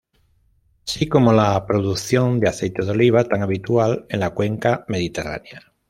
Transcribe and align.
Así 0.87 1.07
como 1.07 1.31
la 1.31 1.63
producción 1.67 2.39
de 2.39 2.49
aceite 2.49 2.83
de 2.83 2.89
oliva, 2.89 3.23
tan 3.25 3.43
habitual 3.43 4.07
en 4.09 4.21
la 4.21 4.31
cuenca 4.31 4.83
mediterránea. 4.87 5.73